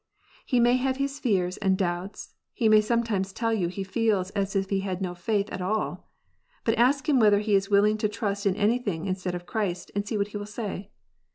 He 0.47 0.59
may 0.59 0.77
have 0.77 0.97
his 0.97 1.19
fears 1.19 1.57
and 1.57 1.77
doubts. 1.77 2.33
He 2.55 2.67
may 2.67 2.81
sometimes 2.81 3.31
tell 3.31 3.53
you 3.53 3.67
he 3.67 3.83
feels 3.83 4.31
as 4.31 4.55
if 4.55 4.71
he 4.71 4.79
had 4.79 4.99
no 4.99 5.13
faith 5.13 5.47
at 5.51 5.61
all. 5.61 6.09
< 6.37 6.65
But 6.65 6.79
ask 6.79 7.07
him 7.07 7.19
whether 7.19 7.37
he 7.37 7.53
is 7.53 7.67
Avilling 7.67 7.99
to 7.99 8.09
trust 8.09 8.47
in 8.47 8.55
anything 8.55 9.05
instead,* 9.05 9.35
of 9.35 9.45
Christ, 9.45 9.91
and 9.93 10.07
see 10.07 10.17
what 10.17 10.29
he 10.29 10.37
will 10.37 10.47
say. 10.47 10.89